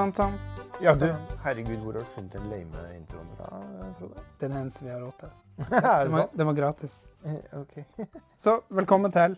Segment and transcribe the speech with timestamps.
[0.00, 0.32] Tam-tam.
[0.80, 1.14] Ja, du.
[1.44, 3.48] Herregud, hvor har du funnet den lame introen fra,
[3.98, 4.22] Frode?
[4.40, 5.28] Den eneste vi har råd til.
[5.58, 6.38] er Den det var, sant?
[6.38, 6.94] den var gratis.
[7.24, 7.74] Eh, Ok.
[8.36, 9.36] Så velkommen til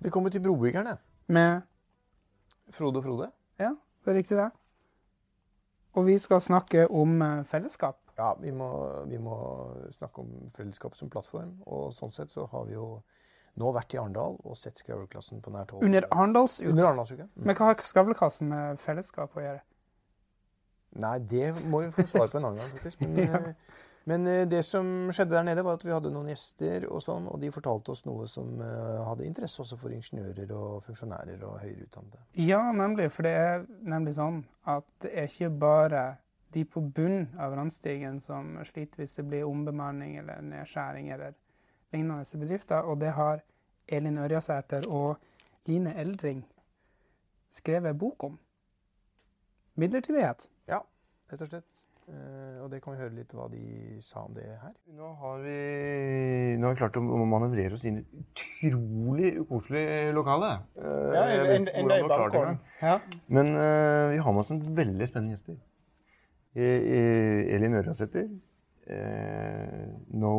[0.00, 0.96] Velkommen til Brobyggerne.
[1.26, 1.60] med
[2.72, 3.28] Frode og Frode.
[3.60, 3.74] Ja,
[4.04, 4.48] det er riktig, det.
[5.92, 8.00] Og vi skal snakke om eh, fellesskap.
[8.16, 8.70] Ja, vi må,
[9.06, 9.36] vi må
[9.90, 11.58] snakke om fellesskap som plattform.
[11.66, 13.02] Og sånn sett så har vi jo
[13.58, 15.84] nå vært i Arendal og sett skravleklassen på nært hold.
[15.84, 16.70] Under Arendalsuka.
[16.70, 17.24] Under Arendalsuka.
[17.34, 17.44] Mm.
[17.48, 19.62] Men hva har skravlekassen med fellesskap å gjøre?
[20.98, 23.00] Nei, det må vi få svar på en annen gang, faktisk.
[23.04, 23.40] Men, Ja.
[23.48, 23.54] eh,
[24.08, 27.26] men eh, det som skjedde der nede, var at vi hadde noen gjester, og sånn,
[27.28, 31.58] og de fortalte oss noe som eh, hadde interesse også for ingeniører og funksjonærer og
[31.60, 32.22] høyere utdannede.
[32.40, 33.10] Ja, nemlig.
[33.12, 36.04] For det er nemlig sånn at det er ikke bare
[36.56, 41.34] de på bunnen av randstigen som sliter hvis det blir ombemanning eller nedskjæring eller
[41.92, 42.88] lignende bedrifter.
[42.88, 43.42] Og det har
[43.88, 45.18] Elin Ørjasæter og
[45.68, 46.40] Line Eldring
[47.52, 48.38] skrevet bok om.
[49.78, 50.48] Midlertidighet.
[51.28, 51.84] Rett og slett.
[52.08, 54.72] Eh, og det kan vi høre litt hva de sa om det her.
[54.96, 55.56] Nå har vi,
[56.56, 60.54] nå har vi klart å manøvrere oss inn i et utrolig ukoselig lokale.
[60.80, 62.76] Ja, jeg vet ikke hvordan vi har klart det.
[62.80, 62.94] Ja.
[63.28, 65.58] Men uh, vi har med oss en veldig spennende gjester.
[66.56, 68.30] Eh, eh, Elin Ørjasæter.
[68.88, 69.84] Uh,
[70.16, 70.32] no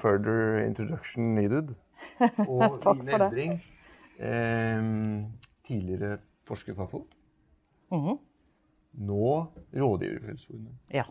[0.00, 1.74] further introduction needed.
[2.48, 3.12] Og det.
[3.12, 3.60] Eldring.
[4.16, 4.88] Eh,
[5.68, 6.18] tidligere
[6.48, 7.04] forsker Fafo.
[7.92, 8.16] Mhm.
[8.16, 8.29] Nå
[10.00, 10.70] rådgiver.
[10.94, 11.06] Ja.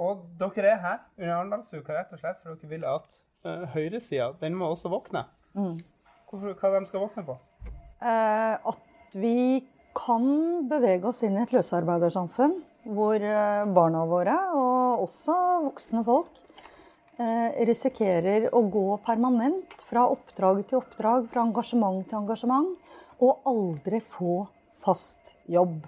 [0.00, 4.32] Og dere er her under Arendalsuka rett og slett for dere vil at uh, høyresida
[4.40, 5.26] den må også våkne.
[5.54, 7.36] Hvorfor, hva de skal våkne på?
[8.04, 9.62] Eh, at vi
[9.94, 10.24] kan
[10.68, 12.58] bevege oss inn i et løsarbeidersamfunn
[12.92, 16.40] hvor eh, barna våre, og også voksne folk,
[17.16, 22.74] eh, risikerer å gå permanent fra oppdrag til oppdrag, fra engasjement til engasjement,
[23.22, 24.42] og aldri få
[24.84, 25.78] fast jobb.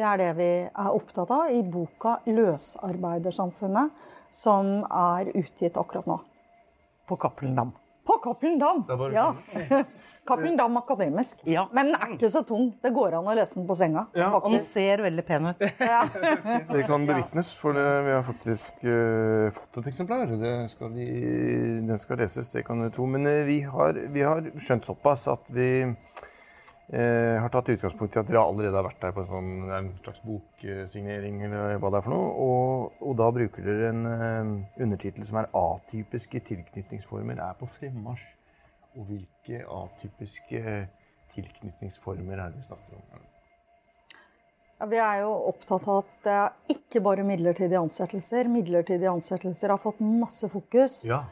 [0.00, 3.90] Det er det vi er opptatt av i boka 'Løsarbeidersamfunnet',
[4.32, 6.16] som er utgitt akkurat nå.
[7.04, 7.74] På Cappelen Dam.
[8.08, 8.80] På Cappelen Dam!
[9.12, 9.34] Ja.
[10.26, 11.42] Cappelen Dam akademisk.
[11.44, 11.66] Ja.
[11.76, 12.70] Men den er ikke så tung.
[12.80, 14.06] Det går an å lese den på senga.
[14.38, 15.68] Og den ser veldig pen ut.
[15.92, 16.00] Ja.
[16.72, 20.32] Det kan bevitnes, for det, vi har faktisk uh, fått et eksemplar.
[20.40, 21.10] Det skal vi,
[21.92, 23.04] den skal leses, det kan dere tro.
[23.04, 25.68] Men uh, vi, har, vi har skjønt såpass at vi
[26.92, 29.90] eh, har tatt utgangspunkt i at dere allerede har vært der på en, sånn, en
[30.02, 32.30] slags boksignering, eller hva det er for noe.
[32.46, 34.52] Og, og da bruker dere en eh,
[34.86, 38.36] undertittel som er 'Atypiske tilknytningsformer er på fremmarsj'.
[38.98, 40.60] Og hvilke atypiske
[41.34, 43.28] tilknytningsformer er det vi snakker om?
[44.80, 48.48] Ja, Vi er jo opptatt av at det er ikke bare midlertidige ansettelser.
[48.48, 51.04] Midlertidige ansettelser har fått masse fokus.
[51.06, 51.22] Ja.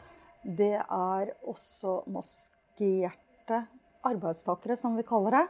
[0.43, 3.65] Det er også maskerte
[4.05, 5.47] arbeidstakere, som vi kaller det.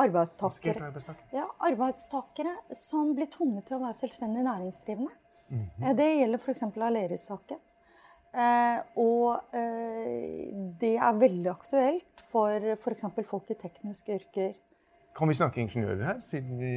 [0.00, 0.92] Arbeidstakere,
[1.34, 5.10] ja, arbeidstakere som blir tvunget til å være selvstendig næringsdrivende.
[5.82, 6.62] Eh, Det gjelder f.eks.
[6.78, 7.58] Aleris-saken.
[8.30, 13.02] Eh, og eh, det er veldig aktuelt for f.eks.
[13.26, 14.52] folk i tekniske yrker.
[15.18, 16.74] Kan vi snakke ingeniører her, siden vi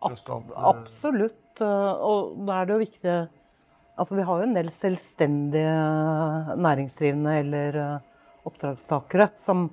[0.00, 1.60] tross alt eh, Absolutt.
[1.60, 3.16] eh, Og da er det jo viktig
[3.96, 5.76] Altså, vi har jo en del selvstendige
[6.60, 7.78] næringsdrivende eller
[8.44, 9.70] oppdragstakere som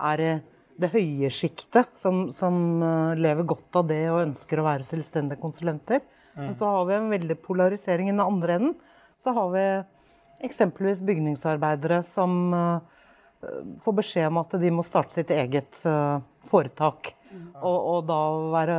[0.00, 0.34] er det
[0.76, 5.40] det høye sjiktet, som, som eh, lever godt av det og ønsker å være selvstendige
[5.40, 6.02] konsulenter.
[6.36, 8.74] Men så har vi en veldig polarisering i den andre enden.
[9.24, 9.64] Så har vi
[10.44, 13.46] eksempelvis bygningsarbeidere som eh,
[13.84, 16.18] får beskjed om at de må starte sitt eget eh,
[16.50, 17.14] foretak.
[17.36, 18.20] Og, og da
[18.52, 18.76] være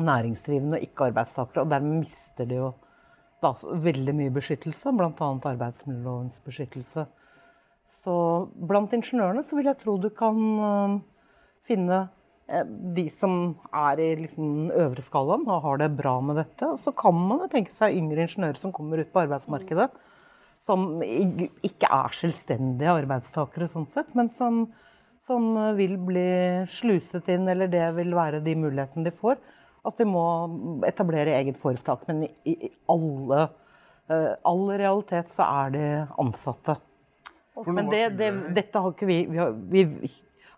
[0.00, 1.64] næringsdrivende og ikke arbeidstakere.
[1.64, 2.72] Og dermed mister de jo
[3.40, 3.52] da,
[3.84, 5.28] veldig mye beskyttelse, bl.a.
[5.52, 7.06] arbeidsmiljølovens beskyttelse.
[7.90, 8.14] Så
[8.54, 10.94] blant ingeniørene så vil jeg tro du kan eh,
[11.68, 11.98] finne
[12.48, 16.70] eh, de som er i liksom, øvre skalaen og har det bra med dette.
[16.80, 19.90] Så kan man jo tenke seg yngre ingeniører som kommer ut på arbeidsmarkedet.
[20.60, 24.66] Som ikke er selvstendige arbeidstakere, sånn sett, men som,
[25.24, 29.40] som vil bli sluset inn, eller det vil være de mulighetene de får.
[29.88, 30.26] At de må
[30.84, 32.04] etablere eget foretak.
[32.10, 33.46] Men i, i alle,
[34.12, 35.86] eh, all realitet så er de
[36.20, 36.76] ansatte.
[37.66, 39.84] Men det, det, dette har ikke vi Vi har, vi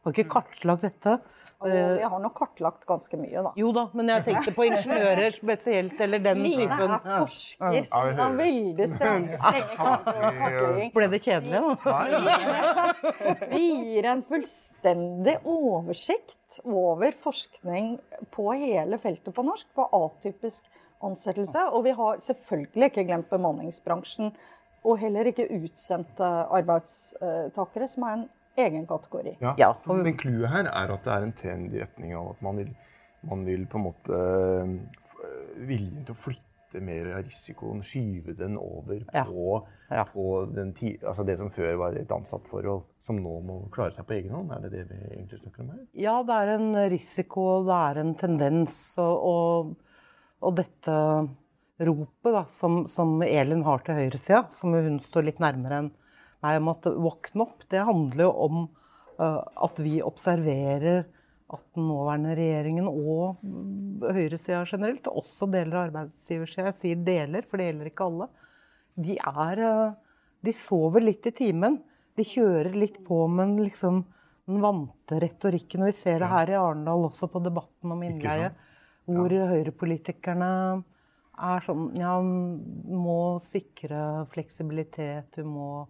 [0.02, 1.20] har ikke kartlagt dette.
[1.62, 3.52] Vi har nok kartlagt ganske mye, da.
[3.54, 6.94] Jo da, men jeg tenkte på ingeniører spesielt, eller den Line typen.
[6.96, 10.90] er forsker som hun har veldig strenge strenge kartlegging.
[10.96, 13.44] Ble det kjedelig, da?
[13.52, 13.62] Vi
[13.93, 17.94] gir en fullstendig oversikt over forskning
[18.34, 20.66] på hele feltet på norsk, på atypisk
[21.02, 21.69] ansettelse.
[21.70, 24.34] Og vi har selvfølgelig ikke glemt bemanningsbransjen.
[24.84, 28.25] Og heller ikke utsendte arbeidstakere, som er en
[28.58, 29.37] egen kategori.
[29.40, 29.55] Ja.
[29.58, 32.43] Ja, for- Men clouet her er at det er en trend i retning av at
[32.43, 32.73] man vil
[33.25, 34.73] man vil på en måte eh,
[35.69, 40.05] Viljen til å flytte mer av risikoen, skyve den over på, Ja.
[40.05, 44.06] på den ti, altså det som før var et ansattforhold, som nå må klare seg
[44.08, 44.50] på egen hånd?
[44.50, 45.87] Er det det vi egentlig snakker om her?
[45.94, 48.94] Ja, det er en risiko, det er en tendens.
[48.99, 49.76] Og, og,
[50.43, 51.29] og dette
[51.80, 55.90] ropet da, som, som Elin har til høyresida, som hun står litt nærmere enn
[56.42, 58.62] meg om at våkne opp, det handler jo om
[59.20, 61.04] uh, at vi observerer
[61.52, 63.42] at den nåværende regjeringen og
[64.02, 68.28] høyresida generelt, også deler av arbeidsgiversida, jeg sier deler, for det gjelder ikke alle,
[69.02, 70.00] de er uh,
[70.42, 71.76] De sover litt i timen.
[72.19, 74.00] De kjører litt på med liksom
[74.50, 75.84] den vante retorikken.
[75.84, 78.48] Og vi ser det her i Arendal også på debatten om innleie,
[79.06, 80.48] hvor høyrepolitikerne
[81.38, 85.87] er sånn Ja, må sikre fleksibilitet, du må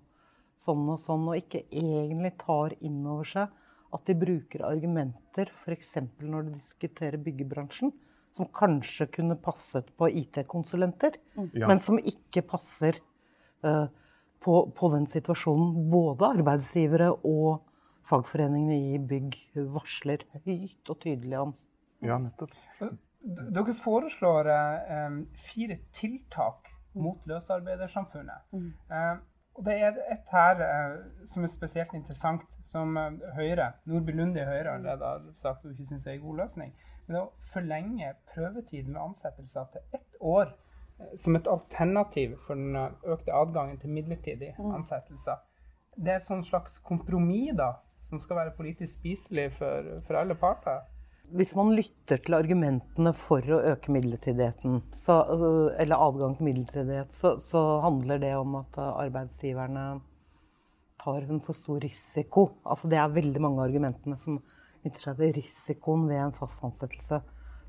[0.63, 3.59] sånn og sånn, og ikke egentlig tar inn over seg
[3.93, 5.97] at de bruker argumenter, f.eks.
[6.23, 7.93] når de diskuterer byggebransjen,
[8.33, 11.19] som kanskje kunne passet på IT-konsulenter,
[11.53, 11.67] Ja.
[11.69, 12.97] men som ikke passer
[13.67, 13.89] uh,
[14.41, 17.67] på, på den situasjonen både arbeidsgivere og
[18.09, 19.37] fagforeningene i bygg
[19.75, 21.55] varsler høyt og tydelig om.
[22.03, 22.57] Ja, nettopp.
[23.23, 28.49] Dere foreslår eh, fire tiltak mot løsarbeidersamfunnet.
[28.91, 29.21] Eh,
[29.55, 30.97] og det er et her eh,
[31.29, 35.75] som er spesielt interessant, som eh, Høyre, Nordby Lunde i Høyre allerede har sagt hun
[35.75, 36.75] ikke syns er en god løsning.
[37.07, 42.79] Men å forlenge prøvetiden med ansettelser til ett år eh, som et alternativ for den
[42.81, 45.43] eh, økte adgangen til midlertidige ansettelser.
[45.97, 47.75] Det er et sånn slags kompromiss da,
[48.09, 50.81] som skal være politisk spiselig for, for alle parter.
[51.33, 55.51] Hvis man lytter til argumentene for å øke midlertidigheten, så, altså,
[55.81, 59.85] eller adgang til midlertidighet, så, så handler det om at eh, arbeidsgiverne
[61.03, 62.51] tar en for stor risiko.
[62.69, 64.43] Altså, det er veldig mange av argumentene som
[64.83, 67.23] knytter seg til risikoen ved en fast ansettelse.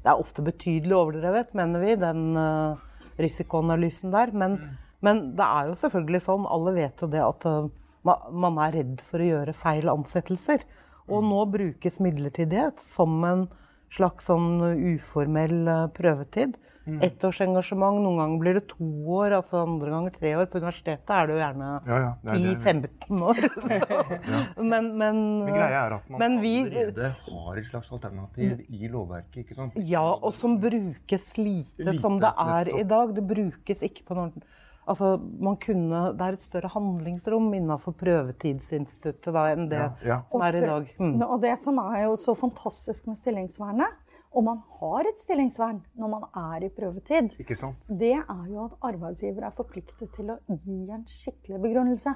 [0.03, 2.83] Det er ofte betydelig overdrevet, mener vi, den eh,
[3.23, 4.33] risikoanalysen der.
[4.35, 4.59] Men,
[5.05, 7.71] men det er jo selvfølgelig sånn, alle vet jo det at eh,
[8.03, 10.65] man er redd for å gjøre feil ansettelser.
[11.11, 13.47] Og nå brukes midlertidighet som en
[13.93, 14.61] slags sånn
[14.95, 16.59] uformell eh, prøvetid.
[16.83, 16.99] Mm.
[17.23, 20.49] års engasjement, noen ganger blir det to år, altså andre ganger tre år.
[20.51, 22.89] På universitetet er det jo gjerne Ja, ja, det er det.
[22.99, 23.39] 10-15 år.
[24.33, 24.41] ja.
[24.57, 29.45] men, men, Men greia er at man vi, allerede har et slags alternativ i lovverket,
[29.45, 29.79] ikke sant?
[29.79, 33.15] Ja, og som brukes lite, Lite, som det er i dag.
[33.15, 34.43] Det brukes ikke på noen
[34.87, 40.17] Altså, man kunne, Det er et større handlingsrom innenfor prøvetidsinstituttet da, enn det Ja, ja.
[40.31, 40.89] som er i dag.
[40.99, 41.21] Mm.
[41.23, 43.99] Og det som er jo så fantastisk med stillingsvernet,
[44.33, 47.77] og man har et stillingsvern når man er i prøvetid, Ikke sant?
[47.87, 52.15] det er jo at arbeidsgiver er forpliktet til å gi en skikkelig begrunnelse.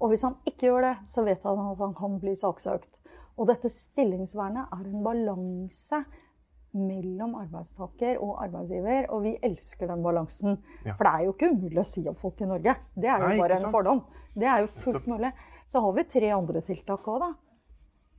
[0.00, 2.88] Og hvis han ikke gjør det, så vet han at han kan bli saksøkt.
[3.36, 6.04] Og dette stillingsvernet er en balanse
[6.74, 10.58] mellom arbeidstaker og arbeidsgiver, og vi elsker den balansen.
[10.84, 10.96] Ja.
[10.96, 12.76] For det er jo ikke umulig å si opp folk i Norge.
[12.94, 14.04] Det er jo Nei, bare en fordom.
[14.34, 15.30] Det er jo fullt mulig.
[15.70, 17.30] Så har vi tre andre tiltak òg, da.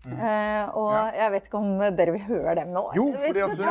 [0.05, 0.17] Mm.
[0.21, 2.83] Eh, og jeg vet ikke om dere vil høre dem nå?
[2.95, 3.69] Jo, fordi at det,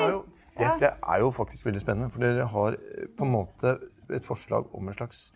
[0.00, 0.20] er jo,
[0.56, 2.10] dette er jo faktisk veldig spennende.
[2.14, 3.76] For dere har eh, på en måte
[4.14, 5.28] et forslag om en slags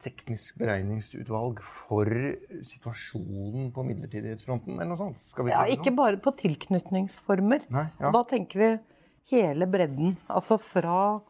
[0.00, 2.08] teknisk beregningsutvalg for
[2.64, 5.20] situasjonen på midlertidighetsfronten, eller noe sånt?
[5.28, 5.96] Skal vi Ja, ikke sånn?
[5.96, 7.66] bare på tilknytningsformer.
[7.68, 8.10] Nei, ja.
[8.14, 8.70] Da tenker vi
[9.36, 10.16] hele bredden.
[10.28, 11.20] Altså fra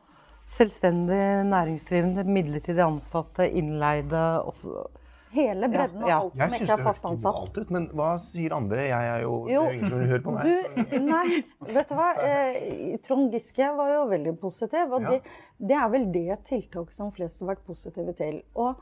[0.50, 4.87] selvstendig næringsdrivende, midlertidig ansatte, innleide også.
[5.31, 7.35] Hele bredden av alt Jeg som ikke er høres fast ansatt.
[7.37, 8.87] globalt ut, men hva sier andre?
[8.89, 10.49] Jeg er jo, Jo, det er ingen som hører på meg.
[10.91, 12.09] Du, nei, vet du hva?
[12.27, 14.93] Eh, Trond Giske var jo veldig positiv.
[14.97, 15.11] Og Ja.
[15.11, 15.21] det,
[15.71, 18.43] det er vel det tiltaket som flest har vært positive til.
[18.59, 18.75] Og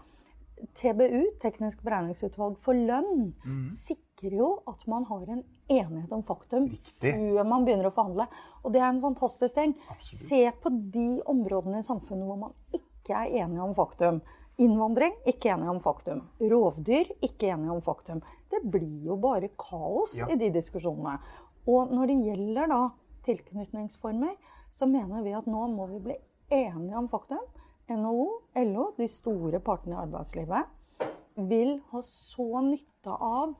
[0.75, 3.69] TBU, Teknisk beregningsutvalg for lønn, mm.
[3.71, 7.13] sikrer jo at man har en enighet om faktum Riktig.
[7.13, 8.27] før man begynner å forhandle.
[8.65, 9.77] Og det er en fantastisk ting.
[10.01, 14.21] Se på de områdene i samfunnet hvor man ikke er enige om faktum.
[14.59, 16.25] Innvandring ikke enige om faktum.
[16.41, 18.23] Rovdyr ikke enige om faktum.
[18.51, 20.27] Det blir jo bare kaos Ja.
[20.27, 21.19] i de diskusjonene.
[21.67, 22.81] Og når det gjelder da
[23.25, 24.35] tilknytningsformer,
[24.75, 26.17] så mener vi at nå må vi bli
[26.51, 27.45] enige om faktum.
[27.89, 30.67] NHO, LO, de store partene i arbeidslivet,
[31.37, 33.55] vil ha så nytte av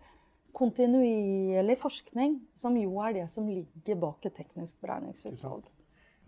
[0.53, 5.65] kontinuerlig forskning, som jo er det som ligger bak et teknisk beregningsutvalg.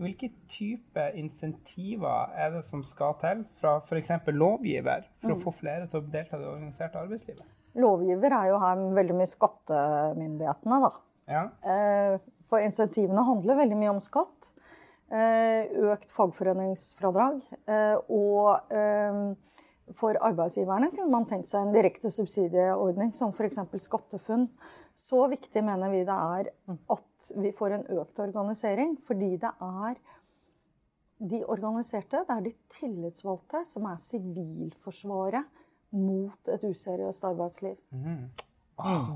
[0.01, 4.11] Hvilke type insentiver er det som skal til fra f.eks.
[4.33, 7.45] lovgiver for å få flere til å delta i det organiserte arbeidslivet?
[7.81, 10.91] Lovgiver er jo her veldig mye skattemyndighetene, da.
[11.31, 11.43] Ja.
[11.63, 12.17] Eh,
[12.51, 14.49] For insentivene handler veldig mye om skatt.
[15.13, 18.73] eh, Økt fagforeningsfradrag eh, og
[19.99, 23.61] for arbeidsgiverne kunne man tenkt seg en direkte subsidieordning, som f.eks.
[23.87, 24.49] SkatteFUNN.
[24.99, 26.51] Så viktig mener vi det er
[26.93, 29.97] at vi får en økt organisering, fordi det er
[31.31, 35.45] de organiserte, det er de tillitsvalgte, som er sivilforsvaret
[35.91, 37.77] mot et useriøst arbeidsliv.
[37.91, 38.31] Mm.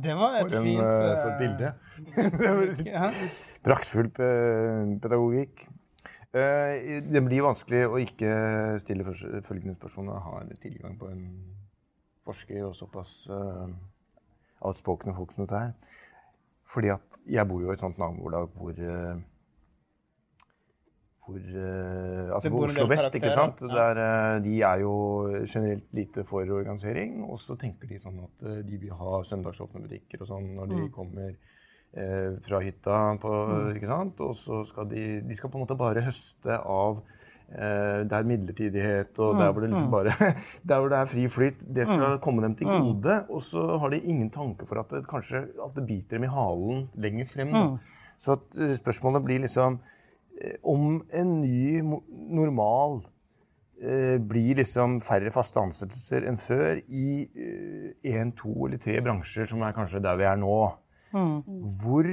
[0.04, 1.68] Det var et For, en, fint eh, for et bilde.
[3.64, 5.64] Praktfull pedagogikk.
[6.34, 8.30] Eh, Det blir vanskelig å ikke
[8.82, 9.04] stille
[9.46, 10.16] følgende spørsmål.
[10.24, 11.26] Har tilgang på en
[12.24, 13.68] forsker og såpass uh,
[14.64, 15.72] outspokne folk som dette her.
[16.66, 19.14] Fordi at jeg bor jo i et sånt nabolag hvor uh,
[21.24, 23.60] hvor, uh, altså på Oslo vest, ikke sant?
[23.60, 24.94] Der, uh, de er jo
[25.48, 27.22] generelt lite for organisering.
[27.24, 30.66] Og så tenker de sånn at eh, de vil ha søndagsåpne butikker og sånn når
[30.74, 30.90] de Mm.
[30.92, 31.52] kommer eh,
[31.94, 33.00] fra hytta.
[33.22, 33.34] På,
[33.74, 34.18] ikke sant?
[34.24, 36.98] Og så skal de, de skal på en måte bare høste av
[37.54, 40.14] eh, det er midlertidighet, og der hvor det liksom bare
[40.68, 43.20] Der hvor det er fri flyt, det skal komme dem til gode.
[43.28, 46.34] Og så har de ingen tanke for at det kanskje at det biter dem i
[46.34, 47.54] halen lenger frem.
[47.54, 47.66] Da.
[48.18, 49.80] Så eh, spørsmålet blir liksom
[50.40, 53.02] eh, om en ny normal
[53.82, 57.26] eh, blir liksom færre faste ansettelser enn før i
[58.04, 60.56] én, to eller tre bransjer, som er kanskje der vi er nå.
[61.14, 62.08] Hvor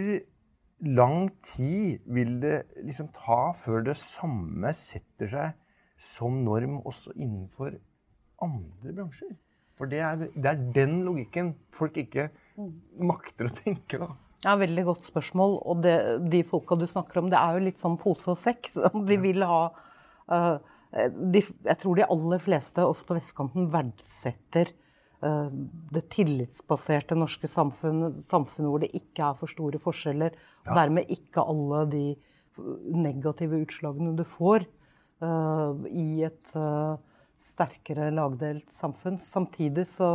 [0.82, 5.58] lang tid vil det liksom ta før det samme setter seg
[6.02, 7.78] som norm også innenfor
[8.42, 9.36] andre bransjer?
[9.78, 12.30] For det er, det er den logikken folk ikke
[13.02, 14.12] makter å tenke, da.
[14.46, 15.56] Ja, Veldig godt spørsmål.
[15.70, 15.96] Og det,
[16.34, 18.72] de folka du snakker om, det er jo litt sånn pose og sekk.
[19.10, 19.64] De vil ha
[20.34, 20.56] uh,
[21.34, 24.74] de, Jeg tror de aller fleste, også på vestkanten, verdsetter
[25.22, 28.18] det tillitsbaserte norske samfunnet.
[28.26, 30.38] Samfunnet hvor det ikke er for store forskjeller.
[30.66, 32.06] Og dermed ikke alle de
[32.96, 34.66] negative utslagene du får
[35.24, 36.98] uh, i et uh,
[37.42, 39.22] sterkere lagdelt samfunn.
[39.26, 40.10] Samtidig så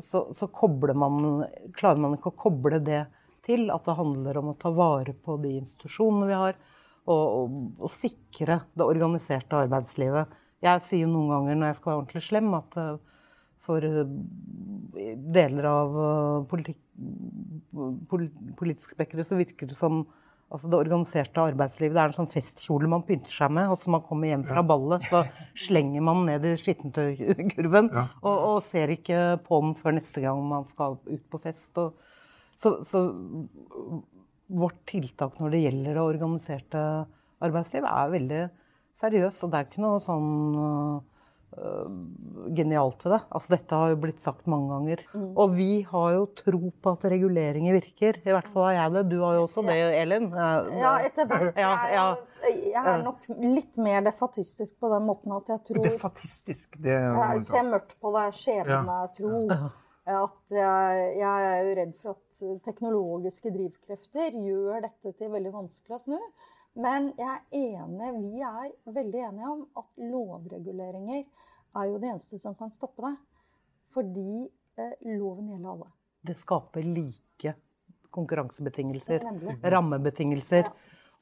[0.00, 0.48] så, så
[0.94, 1.44] man,
[1.76, 3.04] klarer man ikke å koble det
[3.46, 6.58] til at det handler om å ta vare på de institusjonene vi har,
[7.08, 10.34] og, og, og sikre det organiserte arbeidslivet.
[10.64, 13.17] Jeg sier jo noen ganger når jeg skal være ordentlig slem, at eh,
[13.68, 16.80] for eh, deler av eh, politikk,
[18.58, 20.06] politisk spekteret så virker det som
[20.48, 23.68] Altså det organiserte arbeidslivet det er en sånn festkjole man pynter seg med.
[23.68, 25.20] Og så man kommer hjem fra ballet, så
[25.66, 27.90] slenger man ned i skittentøykurven.
[28.22, 31.76] Og, og ser ikke på den før neste gang man skal ut på fest.
[31.82, 32.00] Og,
[32.56, 33.04] så, så
[34.48, 36.86] vårt tiltak når det gjelder det organiserte
[37.44, 38.42] arbeidslivet, er veldig
[39.04, 39.44] seriøst.
[39.44, 40.32] Og det er ikke noe sånn
[40.64, 41.07] øh,
[42.54, 43.20] genialt ved det.
[43.34, 45.02] Altså, dette har jo blitt sagt mange ganger.
[45.34, 48.20] Og vi har jo tro på at reguleringer virker.
[48.22, 49.04] I hvert fall har jeg det.
[49.12, 50.28] Du har jo også det, Elin.
[50.34, 51.58] Ja, etter hvert.
[51.58, 52.06] Ja, ja.
[52.44, 56.94] Jeg, jeg er nok litt mer defatistisk på den måten at jeg tror Defatistisk, det
[56.94, 58.28] Jeg ser mørkt på det.
[58.38, 59.42] Skjebnetro.
[60.08, 65.98] At jeg, jeg er jo redd for at teknologiske drivkrefter gjør dette til veldig vanskelig
[65.98, 66.22] å snu.
[66.78, 71.24] Men jeg er enig, vi er veldig enige om at lovreguleringer
[71.78, 73.14] er jo det eneste som kan stoppe det.
[73.94, 74.44] Fordi
[74.78, 75.88] eh, loven gjelder alle.
[76.28, 77.54] Det skaper like
[78.14, 79.56] konkurransebetingelser, Nemlig.
[79.64, 80.70] rammebetingelser.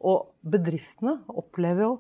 [0.07, 1.95] Og bedriftene opplever jo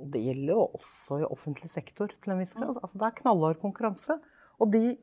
[0.00, 2.78] og Det gjelder jo også i offentlig sektor til en viss grad.
[2.80, 4.14] Altså, det er knallhard konkurranse.
[4.56, 4.96] Og de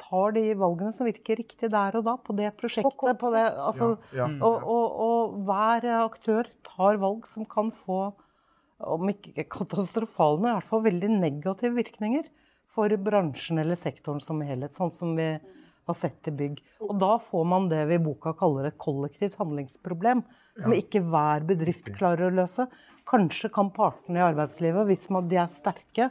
[0.00, 2.96] tar de valgene som virker riktig der og da, på det prosjektet.
[3.00, 4.28] På På det, altså, Ja, ja.
[4.44, 8.12] og, og, og hver aktør tar valg som kan få,
[8.78, 12.28] om ikke katastrofale, men i hvert fall veldig negative virkninger
[12.76, 15.32] for bransjen eller sektoren som helhet, sånn som vi
[15.88, 16.60] har sett i bygg.
[16.84, 20.22] Og da får man det vi i boka kaller et kollektivt handlingsproblem,
[20.58, 22.68] som ikke hver bedrift klarer å løse.
[23.08, 26.10] Kanskje kan partene i arbeidslivet, hvis man, de er sterke,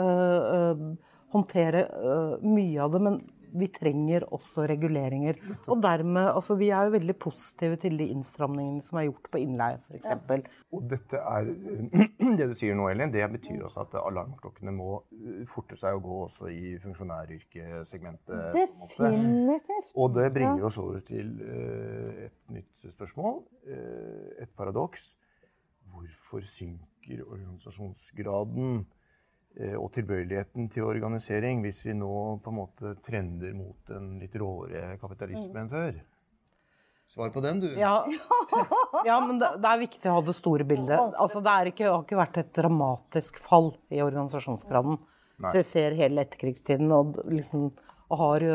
[0.00, 0.84] øh, øh,
[1.32, 3.20] håndtere øh, mye av det, men
[3.50, 5.38] vi trenger også reguleringer.
[5.68, 9.40] Og dermed, altså Vi er jo veldig positive til de innstramningene som er gjort på
[9.42, 10.50] innleie, f.eks.
[10.70, 11.50] Og dette er
[12.38, 16.04] Det du sier nå, Elin, det betyr også at alarmklokkene må uh, forte seg å
[16.04, 18.54] gå også i funksjonæryrkesegmentet.
[18.54, 19.96] Definitivt.
[19.96, 23.42] Og det bringer oss over til uh, et nytt spørsmål.
[24.40, 25.14] et paradoks.
[25.90, 28.84] Hvorfor synker organisasjonsgraden
[29.76, 34.94] og tilbøyeligheten til organisering hvis vi nå på en måte trender mot en litt råere
[35.00, 35.98] kapitalisme enn før?
[37.10, 37.68] Svar på den, du.
[37.74, 38.04] Ja,
[39.08, 41.16] ja men det, det er viktig å ha det store bildet.
[41.18, 45.00] Altså, det er ikke, har ikke vært et dramatisk fall i organisasjonsgraden.
[45.40, 45.50] Nei.
[45.50, 47.72] Så jeg ser hele etterkrigstiden og, liksom,
[48.12, 48.46] og har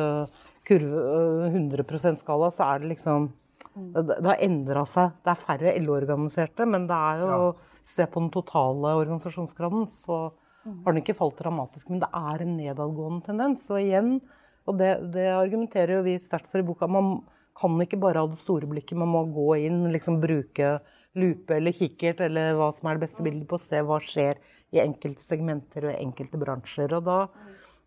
[0.65, 1.03] kurve
[1.49, 3.33] øh, 100% skala, så er det liksom
[3.75, 5.17] Det, det har endra seg.
[5.19, 10.31] Det er færre LO-organiserte, men det er jo Se på den totale organisasjonsgraden, så
[10.65, 11.91] har den ikke falt dramatisk.
[11.91, 13.69] Men det er en nedadgående tendens.
[13.71, 14.19] Og igjen,
[14.65, 17.19] og det, det argumenterer jo vi sterkt for i boka, man
[17.55, 18.97] kan ikke bare ha det store blikket.
[18.99, 20.77] Man må gå inn, liksom bruke
[21.15, 24.41] lupe eller kikkert eller hva som er det beste bildet på å se hva skjer
[24.75, 26.91] i enkelte segmenter og i enkelte bransjer.
[26.97, 27.19] Og da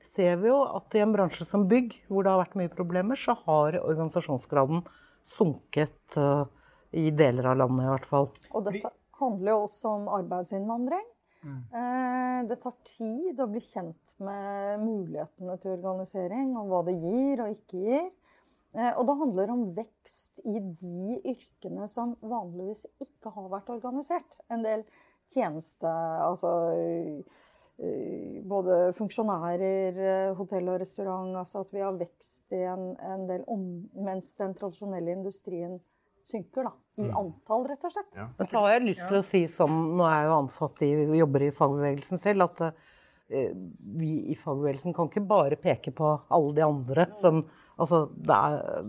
[0.07, 3.21] ser vi jo at i en bransje som bygg, hvor det har vært mye problemer,
[3.21, 4.81] så har organisasjonsgraden
[5.29, 6.47] sunket uh,
[6.97, 8.31] i deler av landet i hvert fall.
[8.57, 11.05] Og dette handler jo også om arbeidsinnvandring.
[11.43, 11.59] Mm.
[11.81, 17.45] Eh, det tar tid å bli kjent med mulighetene til organisering, og hva det gir
[17.45, 18.09] og ikke gir.
[18.77, 24.41] Eh, og det handler om vekst i de yrkene som vanligvis ikke har vært organisert.
[24.51, 24.87] En del
[25.33, 25.93] tjeneste...
[26.29, 26.55] Altså
[28.51, 31.37] både funksjonærer, hotell og restaurant.
[31.39, 33.69] Altså at vi har vekst i en, en del om,
[34.03, 35.77] mens den tradisjonelle industrien
[36.29, 36.75] synker, da.
[36.99, 37.17] I mm.
[37.17, 38.11] antall, rett og slett.
[38.17, 38.27] Ja.
[38.39, 40.91] Men så har jeg lyst til å si sånn, nå er jeg jo ansatt i,
[41.21, 43.53] jobber i fagbevegelsen selv, at eh,
[44.01, 47.45] vi i fagbevegelsen kan ikke bare peke på alle de andre som
[47.79, 48.89] Altså, det er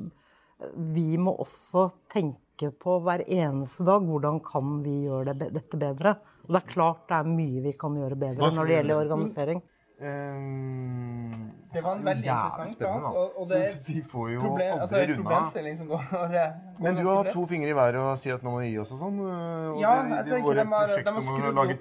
[0.97, 6.15] Vi må også tenke på hver eneste dag hvordan kan vi gjøre det, dette bedre.
[6.47, 9.61] Og det er klart det er mye vi kan gjøre bedre når det gjelder organisering.
[9.99, 13.03] Um, det var en veldig interessant prat.
[13.15, 15.15] Og, og, det er vi får jo problem, altså, runda.
[15.15, 18.53] problemstilling som går, går Men du har to fingre i været og sier at nå
[18.53, 19.19] må vi gi oss og sånn?
[19.25, 21.75] Og ja, jeg det, våre prosjekt om å lage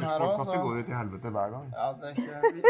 [0.00, 1.70] luftlydene går jo til helvete hver gang.
[1.76, 2.60] Ja, det er ikke Vi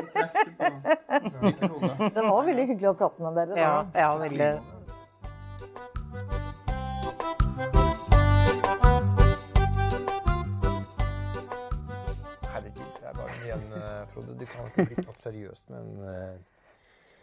[1.38, 2.10] vi på.
[2.18, 3.54] Det var veldig hyggelig å prate med dere.
[3.54, 3.62] Da.
[3.62, 4.52] Ja, ja veldig.
[14.12, 14.34] Frode.
[14.38, 16.40] Du kan ikke bli tatt seriøst, men uh...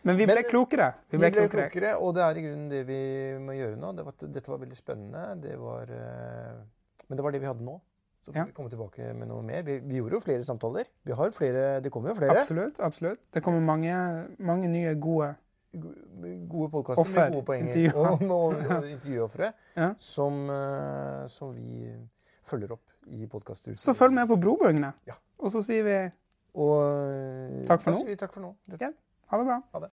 [0.07, 0.93] Men vi ble men, klokere.
[1.09, 1.67] Vi ble, vi ble klokere.
[1.73, 1.95] klokere.
[1.99, 2.99] Og det er i grunnen det vi
[3.43, 3.91] må gjøre nå.
[3.97, 5.23] Det var, dette var veldig spennende.
[5.43, 7.01] Det var, uh...
[7.09, 7.75] Men det var det vi hadde nå.
[8.23, 8.45] Så får ja.
[8.47, 9.65] vi komme tilbake med noe mer.
[9.67, 10.89] Vi, vi, gjorde jo flere samtaler.
[11.07, 12.41] Vi har flere, Det kommer jo flere.
[12.43, 12.79] Absolutt.
[12.79, 13.21] absolutt.
[13.33, 13.93] Det kommer mange,
[14.39, 15.35] mange nye gode
[15.69, 17.91] Gode podkaster med gode poenger.
[17.93, 19.91] Og, og, og intervjuofre ja.
[20.01, 20.47] som,
[21.29, 21.91] som, vi
[22.49, 23.73] følger opp i podkaster.
[23.79, 24.91] Så følg med på Brobøngene.
[25.07, 25.15] Ja.
[25.39, 25.95] Og så sier vi
[26.59, 28.15] og takk for nå.
[28.19, 28.51] Takk for nå.
[28.81, 28.89] Ja,
[29.31, 29.61] ha det bra.
[29.73, 29.87] Ha det.